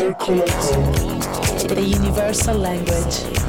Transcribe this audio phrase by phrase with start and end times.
[0.00, 1.68] Circoloco.
[1.68, 3.39] The universal language.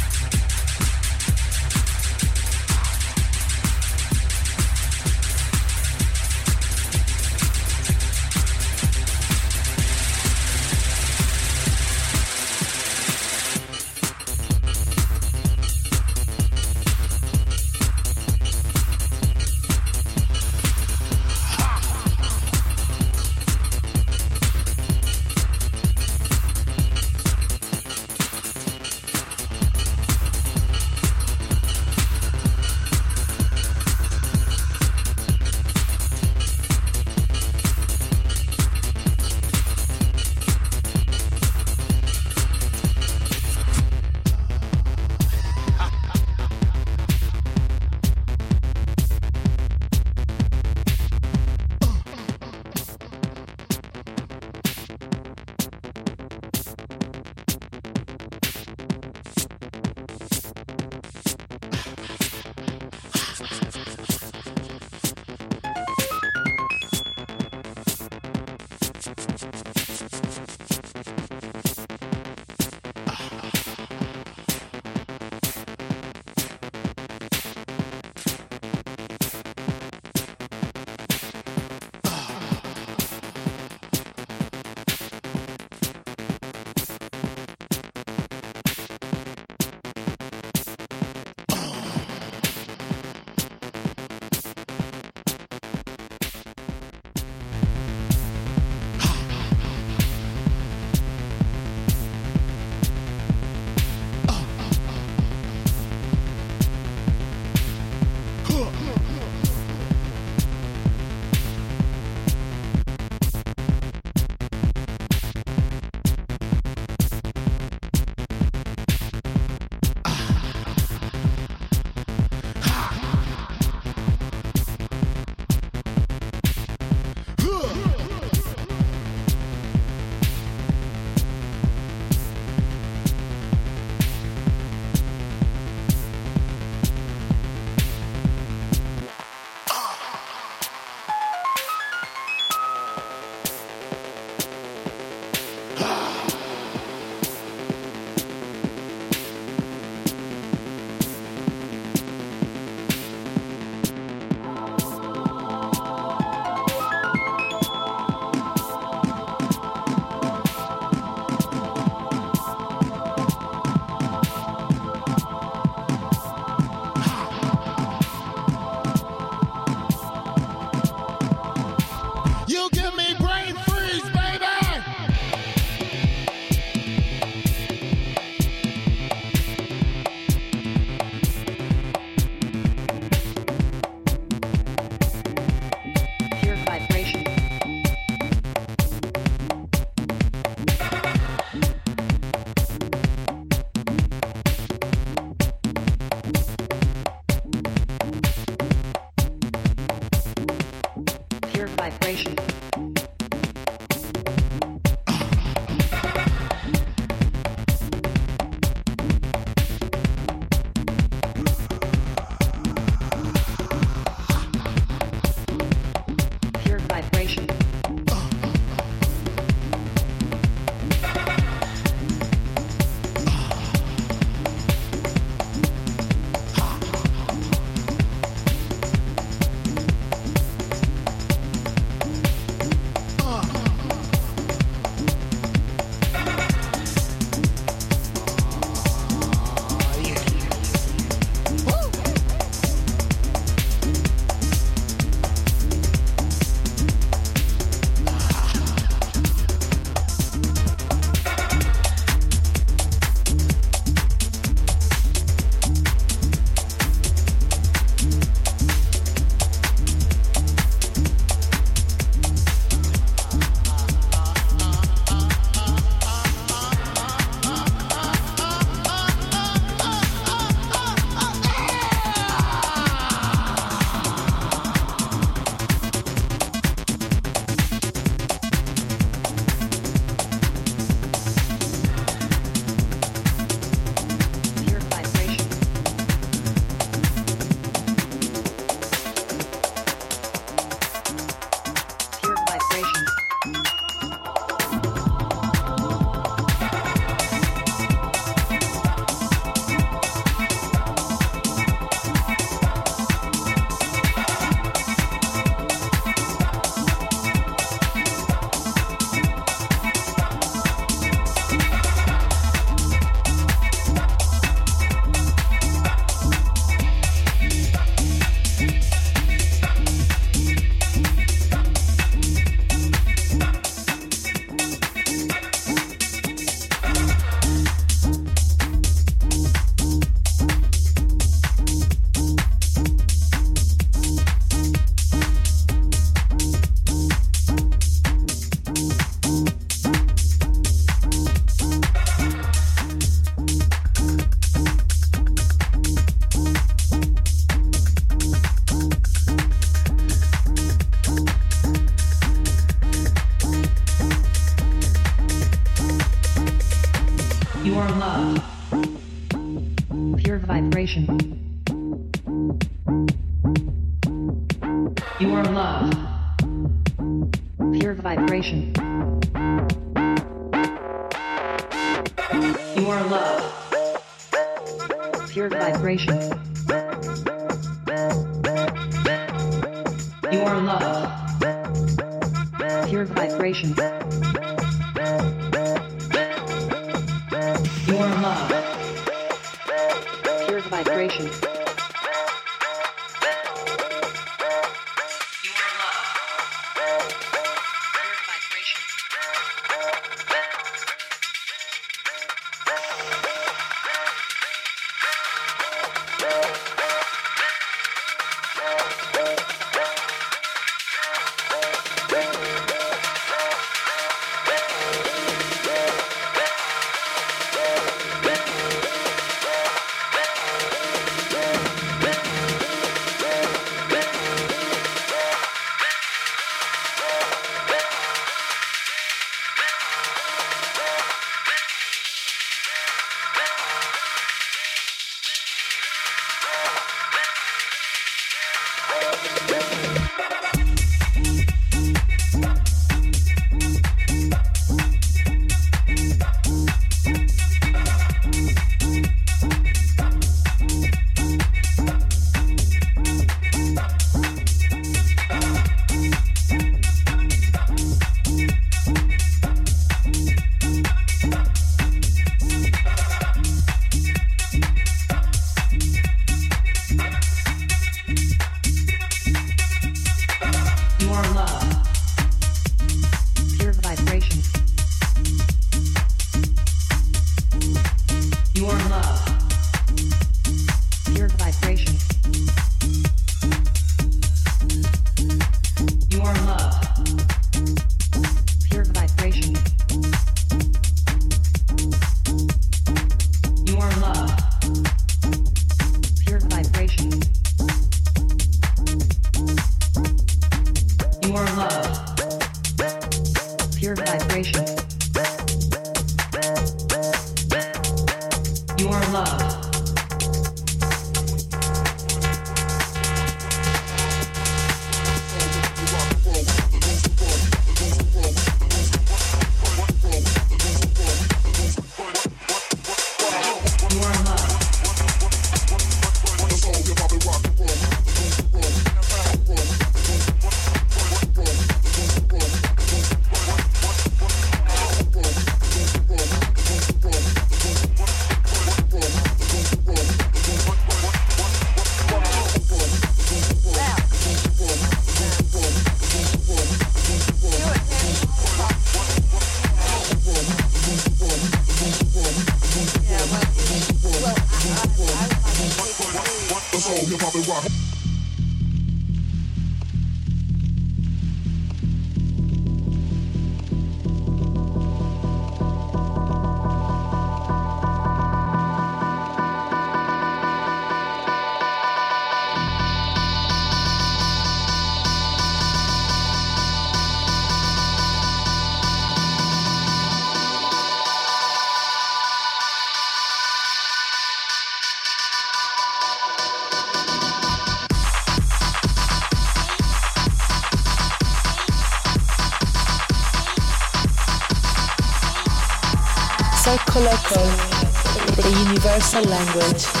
[596.91, 600.00] Circoloco, the universal language.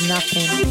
[0.00, 0.65] Is nothing.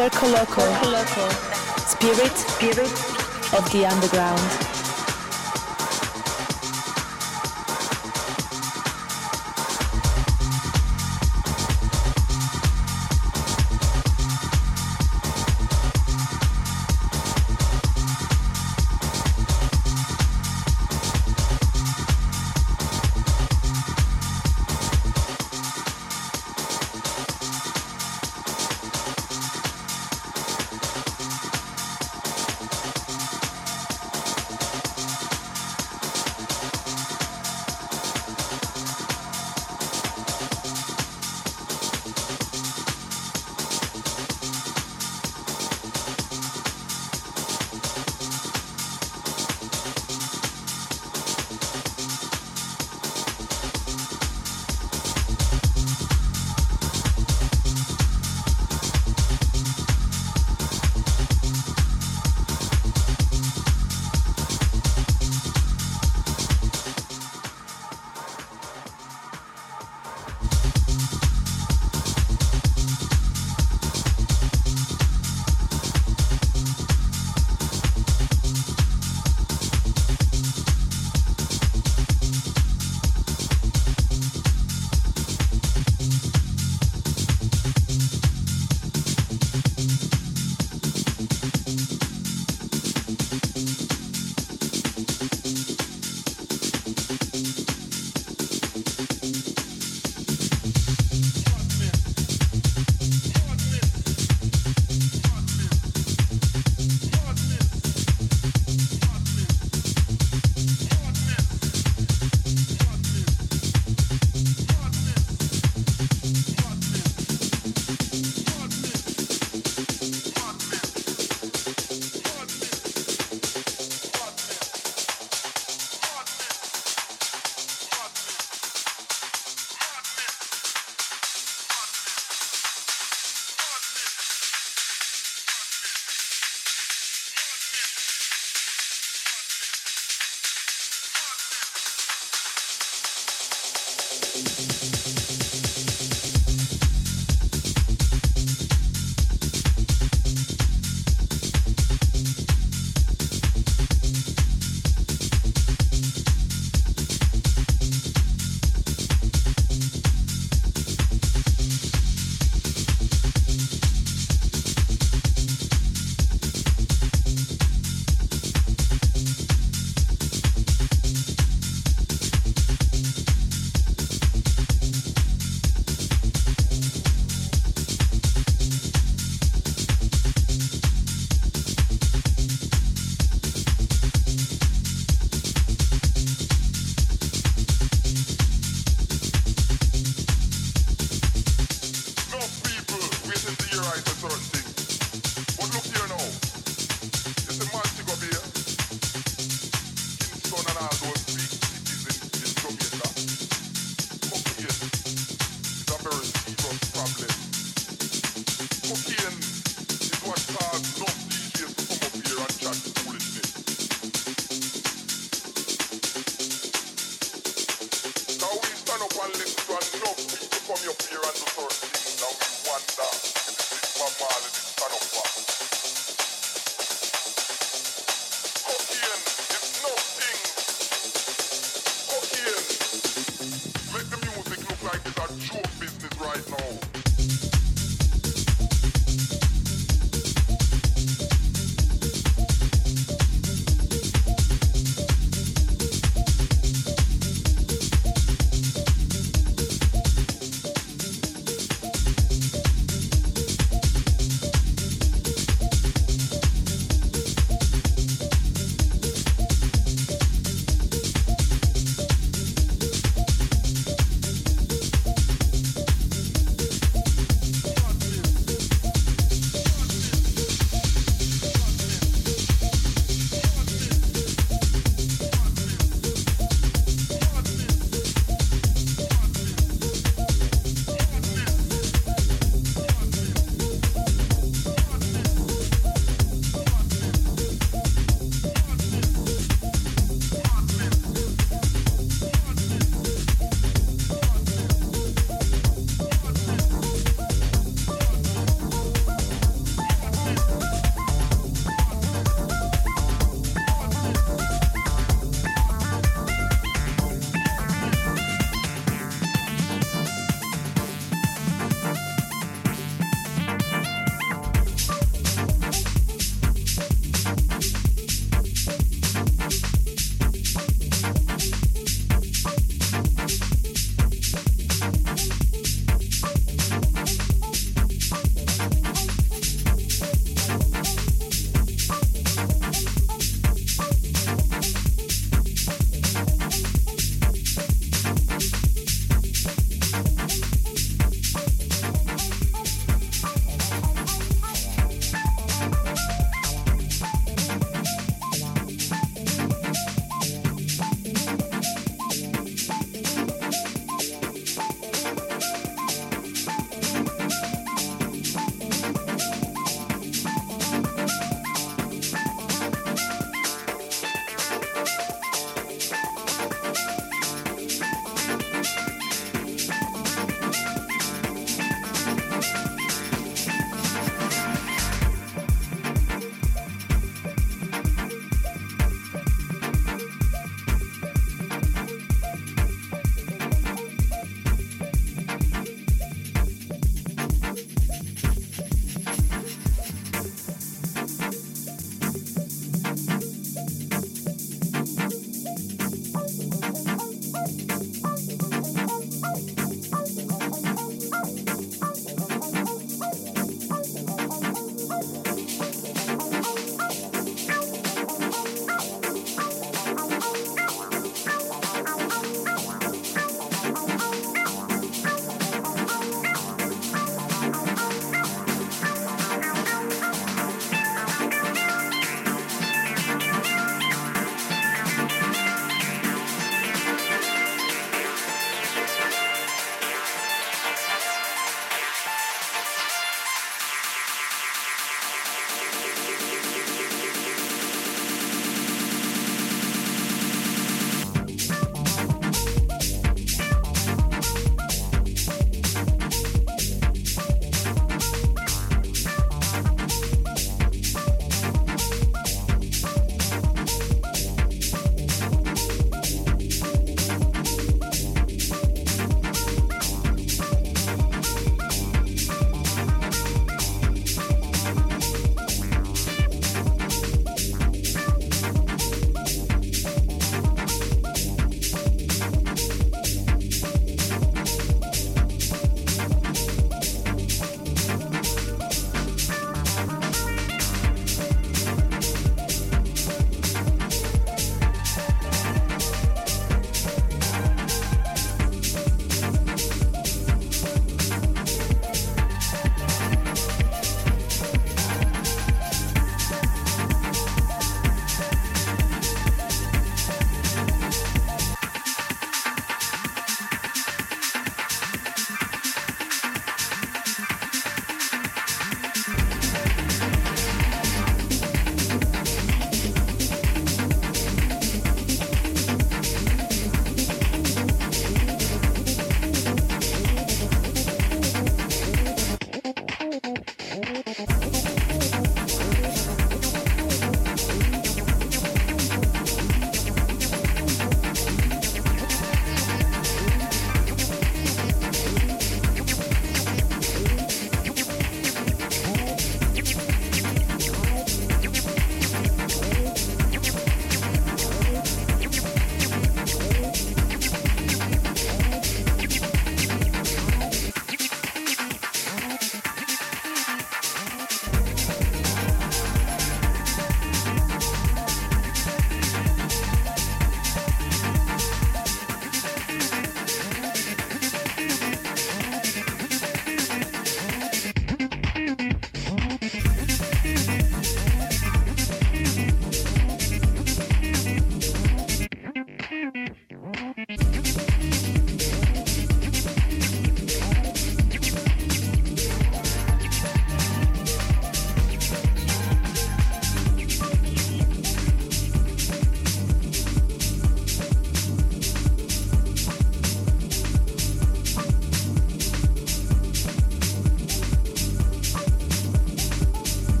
[0.00, 0.62] Circoloco,
[1.86, 2.90] Spirit, Spirit
[3.52, 4.79] of the Underground.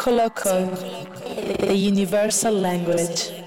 [0.00, 3.39] Circoloco, the universal language.